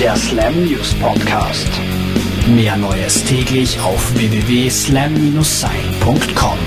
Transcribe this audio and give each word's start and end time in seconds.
Der 0.00 0.16
Slam 0.16 0.64
News 0.64 0.94
Podcast. 0.94 1.68
Mehr 2.48 2.74
Neues 2.78 3.22
täglich 3.22 3.78
auf 3.80 4.14
www.slam-sein.com. 4.14 6.58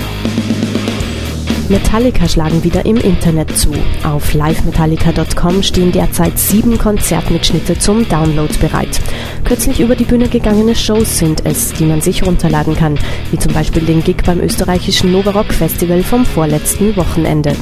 Metallica 1.70 2.28
schlagen 2.28 2.62
wieder 2.62 2.84
im 2.84 2.98
Internet 2.98 3.56
zu. 3.56 3.70
Auf 4.04 4.34
livemetallica.com 4.34 5.62
stehen 5.62 5.92
derzeit 5.92 6.38
sieben 6.38 6.76
Konzertmitschnitte 6.76 7.78
zum 7.78 8.06
Download 8.06 8.52
bereit. 8.60 9.00
Kürzlich 9.44 9.80
über 9.80 9.96
die 9.96 10.04
Bühne 10.04 10.28
gegangene 10.28 10.74
Shows 10.74 11.18
sind 11.18 11.46
es, 11.46 11.72
die 11.72 11.86
man 11.86 12.02
sich 12.02 12.26
runterladen 12.26 12.76
kann, 12.76 12.98
wie 13.30 13.38
zum 13.38 13.54
Beispiel 13.54 13.82
den 13.82 14.04
Gig 14.04 14.18
beim 14.26 14.40
österreichischen 14.40 15.10
Nova 15.10 15.30
Rock 15.30 15.54
Festival 15.54 16.02
vom 16.02 16.26
vorletzten 16.26 16.96
Wochenende. 16.96 17.54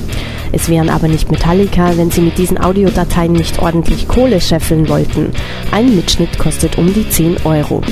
Es 0.50 0.68
wären 0.68 0.90
aber 0.90 1.06
nicht 1.06 1.30
Metallica, 1.30 1.96
wenn 1.96 2.10
sie 2.10 2.22
mit 2.22 2.38
diesen 2.38 2.60
Audiodateien 2.60 3.32
nicht 3.32 3.60
ordentlich 3.60 4.08
Kohle 4.08 4.40
scheffeln 4.40 4.88
wollten. 4.88 5.30
Ein 5.70 5.94
Mitschnitt 5.94 6.38
kostet 6.38 6.76
um 6.76 6.92
die 6.92 7.08
10 7.08 7.36
Euro. 7.44 7.82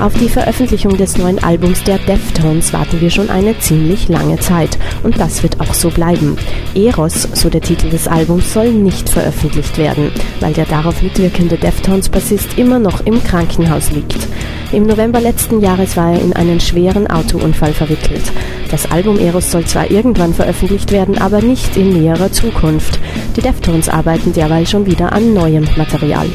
Auf 0.00 0.14
die 0.14 0.30
Veröffentlichung 0.30 0.96
des 0.96 1.18
neuen 1.18 1.44
Albums 1.44 1.84
der 1.84 1.98
Deftones 1.98 2.72
warten 2.72 3.02
wir 3.02 3.10
schon 3.10 3.28
eine 3.28 3.58
ziemlich 3.58 4.08
lange 4.08 4.38
Zeit 4.38 4.78
und 5.02 5.20
das 5.20 5.42
wird 5.42 5.60
auch 5.60 5.74
so 5.74 5.90
bleiben. 5.90 6.38
Eros, 6.74 7.28
so 7.34 7.50
der 7.50 7.60
Titel 7.60 7.90
des 7.90 8.08
Albums, 8.08 8.54
soll 8.54 8.72
nicht 8.72 9.10
veröffentlicht 9.10 9.76
werden, 9.76 10.10
weil 10.40 10.54
der 10.54 10.64
darauf 10.64 11.02
mitwirkende 11.02 11.58
Deftones-Bassist 11.58 12.56
immer 12.56 12.78
noch 12.78 13.04
im 13.04 13.22
Krankenhaus 13.22 13.90
liegt. 13.90 14.26
Im 14.72 14.84
November 14.84 15.20
letzten 15.20 15.60
Jahres 15.60 15.98
war 15.98 16.14
er 16.14 16.22
in 16.22 16.32
einen 16.32 16.60
schweren 16.60 17.06
Autounfall 17.06 17.74
verwickelt. 17.74 18.22
Das 18.70 18.90
Album 18.90 19.18
Eros 19.18 19.50
soll 19.50 19.66
zwar 19.66 19.90
irgendwann 19.90 20.32
veröffentlicht 20.32 20.92
werden, 20.92 21.18
aber 21.18 21.42
nicht 21.42 21.76
in 21.76 21.92
näherer 21.92 22.32
Zukunft. 22.32 22.98
Die 23.36 23.42
Deftones 23.42 23.90
arbeiten 23.90 24.32
derweil 24.32 24.66
schon 24.66 24.86
wieder 24.86 25.12
an 25.12 25.34
neuem 25.34 25.68
Material. 25.76 26.28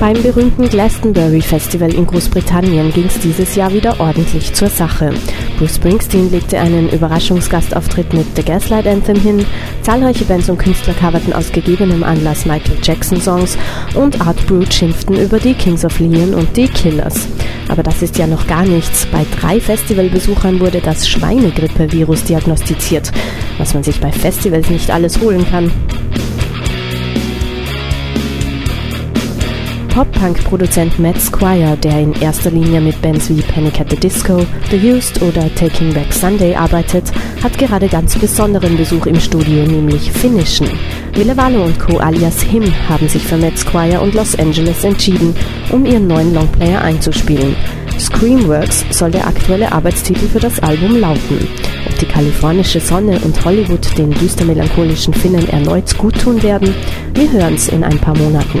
Beim 0.00 0.22
berühmten 0.22 0.66
Glastonbury 0.66 1.42
Festival 1.42 1.92
in 1.92 2.06
Großbritannien 2.06 2.90
ging 2.90 3.04
es 3.04 3.18
dieses 3.20 3.54
Jahr 3.54 3.70
wieder 3.70 4.00
ordentlich 4.00 4.54
zur 4.54 4.68
Sache. 4.68 5.12
Bruce 5.58 5.76
Springsteen 5.76 6.30
legte 6.30 6.58
einen 6.58 6.88
Überraschungsgastauftritt 6.88 8.14
mit 8.14 8.24
The 8.34 8.42
Gaslight 8.42 8.86
Anthem 8.86 9.20
hin, 9.20 9.44
zahlreiche 9.82 10.24
Bands 10.24 10.48
und 10.48 10.56
Künstler 10.56 10.94
coverten 10.94 11.34
aus 11.34 11.52
gegebenem 11.52 12.02
Anlass 12.02 12.46
Michael 12.46 12.78
Jackson 12.82 13.20
Songs 13.20 13.58
und 13.94 14.22
Art 14.22 14.46
Brute 14.46 14.72
schimpften 14.72 15.20
über 15.20 15.38
die 15.38 15.52
Kings 15.52 15.84
of 15.84 16.00
Leon 16.00 16.32
und 16.32 16.56
die 16.56 16.68
Killers. 16.68 17.28
Aber 17.68 17.82
das 17.82 18.00
ist 18.00 18.16
ja 18.16 18.26
noch 18.26 18.46
gar 18.46 18.64
nichts. 18.64 19.06
Bei 19.12 19.26
drei 19.38 19.60
Festivalbesuchern 19.60 20.60
wurde 20.60 20.80
das 20.80 21.06
Schweinegrippe-Virus 21.10 22.24
diagnostiziert, 22.24 23.12
was 23.58 23.74
man 23.74 23.82
sich 23.82 24.00
bei 24.00 24.10
Festivals 24.10 24.70
nicht 24.70 24.90
alles 24.90 25.20
holen 25.20 25.44
kann. 25.50 25.70
Pop-Punk-Produzent 29.90 30.98
Matt 31.00 31.20
Squire, 31.20 31.76
der 31.76 32.00
in 32.00 32.12
erster 32.12 32.50
Linie 32.50 32.80
mit 32.80 33.00
Bands 33.02 33.28
wie 33.28 33.42
Panic 33.42 33.80
at 33.80 33.90
the 33.90 33.96
Disco, 33.96 34.46
The 34.70 34.76
Used 34.76 35.20
oder 35.20 35.52
Taking 35.56 35.92
Back 35.92 36.12
Sunday 36.12 36.54
arbeitet, 36.54 37.12
hat 37.42 37.58
gerade 37.58 37.88
ganz 37.88 38.16
besonderen 38.16 38.76
Besuch 38.76 39.06
im 39.06 39.18
Studio, 39.18 39.64
nämlich 39.64 40.10
Finnischen. 40.12 40.68
Willevalo 41.14 41.64
und 41.64 41.78
Co. 41.78 41.98
alias 41.98 42.40
Him 42.40 42.64
haben 42.88 43.08
sich 43.08 43.22
für 43.22 43.36
Matt 43.36 43.58
Squire 43.58 44.00
und 44.00 44.14
Los 44.14 44.38
Angeles 44.38 44.84
entschieden, 44.84 45.34
um 45.70 45.84
ihren 45.84 46.06
neuen 46.06 46.34
Longplayer 46.34 46.82
einzuspielen. 46.82 47.56
Screamworks 47.98 48.84
soll 48.90 49.10
der 49.10 49.26
aktuelle 49.26 49.72
Arbeitstitel 49.72 50.28
für 50.28 50.40
das 50.40 50.60
Album 50.60 51.00
lauten. 51.00 51.48
Ob 51.86 51.98
die 51.98 52.06
kalifornische 52.06 52.80
Sonne 52.80 53.18
und 53.24 53.44
Hollywood 53.44 53.98
den 53.98 54.12
düster 54.12 54.44
melancholischen 54.44 55.12
Finnen 55.12 55.48
erneut 55.48 55.98
guttun 55.98 56.42
werden, 56.42 56.74
wir 57.14 57.30
hören's 57.30 57.68
in 57.68 57.84
ein 57.84 57.98
paar 57.98 58.16
Monaten. 58.16 58.60